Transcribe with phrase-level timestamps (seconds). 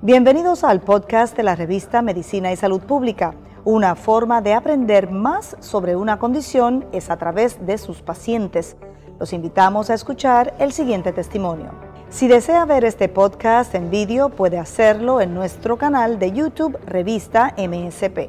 [0.00, 3.34] Bienvenidos al podcast de la revista Medicina y Salud Pública.
[3.64, 8.76] Una forma de aprender más sobre una condición es a través de sus pacientes.
[9.18, 11.70] Los invitamos a escuchar el siguiente testimonio.
[12.10, 17.54] Si desea ver este podcast en vídeo, puede hacerlo en nuestro canal de YouTube Revista
[17.56, 18.28] MSP.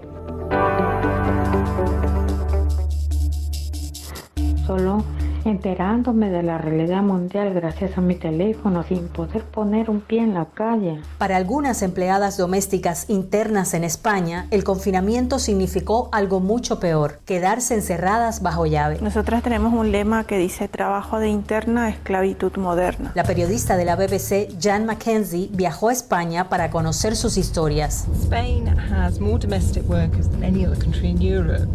[4.65, 5.03] Solo
[5.45, 10.33] enterándome de la realidad mundial gracias a mi teléfono sin poder poner un pie en
[10.33, 10.99] la calle.
[11.17, 18.41] Para algunas empleadas domésticas internas en España, el confinamiento significó algo mucho peor, quedarse encerradas
[18.41, 18.99] bajo llave.
[19.01, 23.11] Nosotras tenemos un lema que dice trabajo de interna, esclavitud moderna.
[23.13, 28.07] La periodista de la BBC, Jan Mackenzie, viajó a España para conocer sus historias.
[28.23, 31.67] Spain has more domestic workers than any other country in Europe.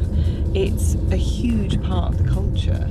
[0.53, 2.87] It's a huge part of the culture.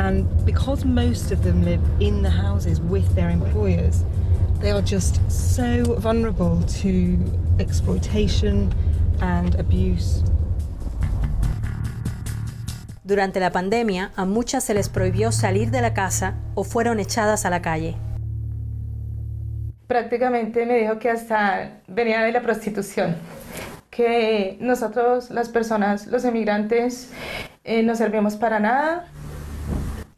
[0.00, 4.02] And because most of them live in the houses with their employers,
[4.58, 7.18] they are just so vulnerable to
[7.58, 8.72] exploitation
[9.20, 10.24] and abuse.
[13.04, 17.44] Durante la pandemia, a muchas se les prohibió salir de la casa o fueron echadas
[17.44, 17.94] a la calle.
[19.86, 23.16] Prácticamente me dijo que hasta venía de la prostitución,
[23.90, 27.10] que nosotros, las personas, los emigrantes,
[27.64, 29.04] eh, no servimos para nada,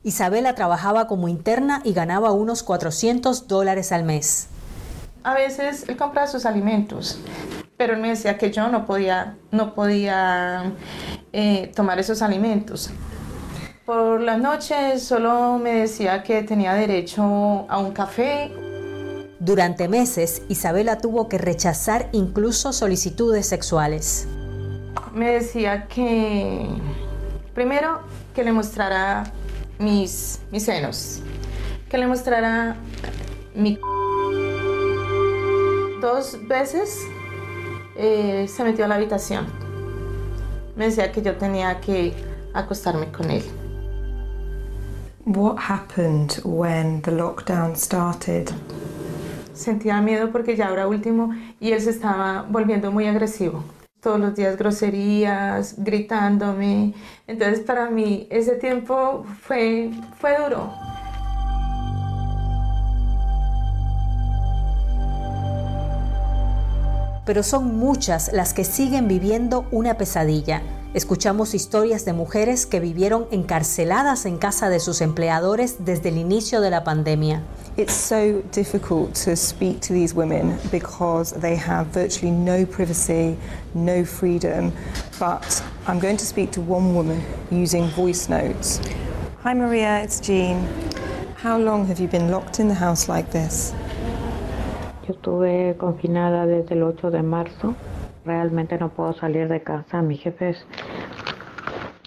[0.05, 4.49] Isabela trabajaba como interna y ganaba unos 400 dólares al mes.
[5.23, 7.21] A veces él compraba sus alimentos,
[7.77, 10.73] pero él me decía que yo no podía, no podía
[11.33, 12.91] eh, tomar esos alimentos.
[13.87, 17.23] Por las noches solo me decía que tenía derecho
[17.69, 18.51] a un café.
[19.39, 24.27] Durante meses, Isabela tuvo que rechazar incluso solicitudes sexuales.
[25.15, 26.67] Me decía que,
[27.55, 28.01] primero,
[28.35, 29.25] que le mostrara
[29.79, 31.21] mis, mis senos,
[31.89, 32.77] que le mostrara
[33.55, 33.79] mi...
[36.01, 36.99] Dos veces
[37.97, 39.47] eh, se metió a la habitación.
[40.77, 42.13] Me decía que yo tenía que
[42.55, 43.45] acostarme con él.
[45.25, 48.51] What happened when the lockdown started?
[49.55, 51.31] Sentía miedo porque ya era último
[51.61, 53.63] y él se estaba volviendo muy agresivo
[54.03, 56.93] todos los días groserías, gritándome.
[57.27, 60.71] Entonces para mí ese tiempo fue, fue duro.
[67.25, 70.63] Pero son muchas las que siguen viviendo una pesadilla
[70.95, 76.61] Escuchamos historias de mujeres que vivieron encarceladas en casa de sus empleadores desde el inicio
[76.61, 77.41] de la pandemia.
[77.75, 83.39] It's so difficult to speak to these women because they have virtually no privacy,
[83.73, 84.75] no freedom.
[85.19, 88.79] But I'm going to speak to one woman using voice notes.
[89.41, 90.69] Hi Maria, it's Jean.
[91.37, 93.73] How long have you been locked in the house like this?
[95.09, 97.75] Yo estuve confinada desde el 8 de marzo.
[98.27, 100.03] Realmente no puedo salir de casa.
[100.03, 100.59] Mis jefes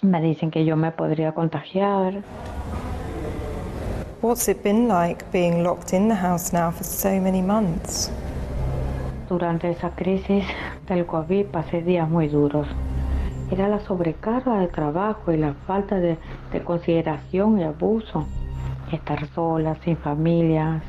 [0.04, 2.22] me dicen que yo me podría contagiar.
[4.22, 8.10] What's it been like being locked in the house now for so many months?
[9.28, 10.42] Durante esa crisis
[10.88, 12.66] del COVID pasé días muy duros.
[13.50, 16.16] Era la sobrecarga de trabajo y la falta de,
[16.50, 18.26] de consideración y abuso.
[18.90, 20.82] Estar sola, sin familia,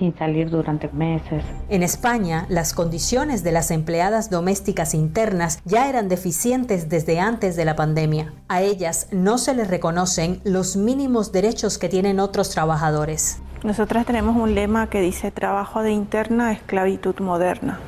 [0.00, 1.44] sin salir durante meses.
[1.68, 7.66] En España, las condiciones de las empleadas domésticas internas ya eran deficientes desde antes de
[7.66, 8.32] la pandemia.
[8.48, 13.40] A ellas no se les reconocen los mínimos derechos que tienen otros trabajadores.
[13.62, 17.78] Nosotras tenemos un lema que dice trabajo de interna, esclavitud moderna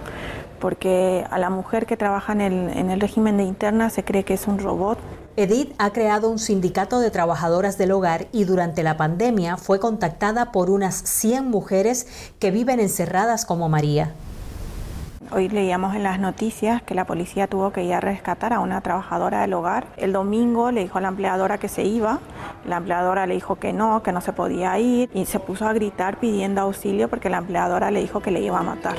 [0.61, 4.23] porque a la mujer que trabaja en el, en el, régimen de interna se cree
[4.23, 4.97] que es un robot
[5.34, 10.53] Edith ha creado un sindicato de trabajadoras del hogar y durante la pandemia fue contactada
[10.53, 12.06] por unas 100 mujeres
[12.38, 14.12] que viven encerradas como María.
[15.31, 18.82] Hoy leíamos en las noticias que la policía tuvo que ir a rescatar a una
[18.82, 19.87] trabajadora del hogar.
[19.97, 22.19] El domingo le dijo a la empleadora que se iba,
[22.66, 25.73] la empleadora le dijo que no, que no se podía ir y se puso a
[25.73, 28.96] gritar pidiendo auxilio porque la empleadora le dijo que le iba a matar.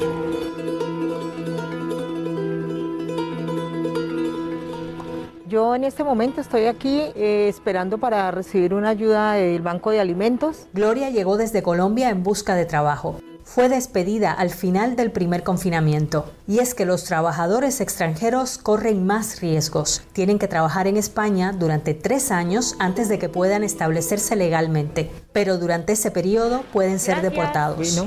[5.54, 10.00] Yo en este momento estoy aquí eh, esperando para recibir una ayuda del Banco de
[10.00, 10.66] Alimentos.
[10.74, 13.20] Gloria llegó desde Colombia en busca de trabajo.
[13.44, 16.26] Fue despedida al final del primer confinamiento.
[16.48, 20.02] Y es que los trabajadores extranjeros corren más riesgos.
[20.12, 25.12] Tienen que trabajar en España durante tres años antes de que puedan establecerse legalmente.
[25.34, 28.04] Pero durante ese periodo pueden ser deportados.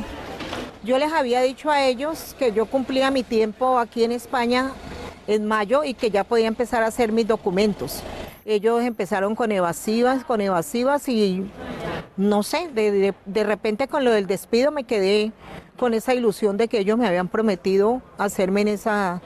[0.83, 4.73] Yo les había dicho a ellos que yo cumplía mi tiempo aquí en España
[5.27, 8.03] en mayo y que ya podía empezar a hacer mis documentos.
[8.45, 11.45] Ellos empezaron con evasivas, con evasivas y
[12.17, 15.33] no sé, de, de, repente con lo del despido me quedé
[15.77, 19.21] con esa ilusión de que ellos me habían prometido hacerme en esa,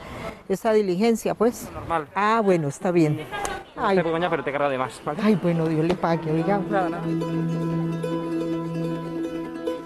[0.48, 1.70] esa diligencia, pues.
[1.72, 2.08] Normal.
[2.14, 3.20] Ah, bueno, está bien.
[3.76, 3.96] Ay.
[3.96, 6.60] Te pero te carga de más, Ay, bueno, Dios le pague, oiga.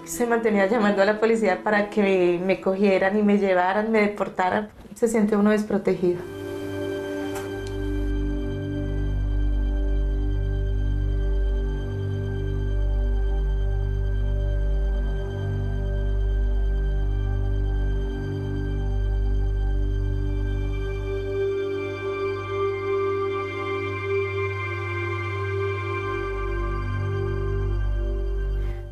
[0.05, 4.69] Se mantenía llamando a la policía para que me cogieran y me llevaran, me deportaran.
[4.95, 6.21] Se siente uno desprotegido.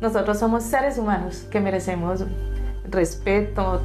[0.02, 2.24] Nosotros somos seres humanos que merecemos
[2.90, 3.80] respeto.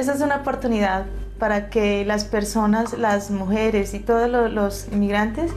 [0.00, 1.04] Esa es una oportunidad
[1.38, 5.52] para que las personas, las mujeres y todos los, inmigrantes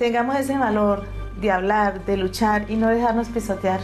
[0.00, 1.04] tengamos ese valor
[1.40, 3.78] de hablar, de luchar y no dejarnos pisotear.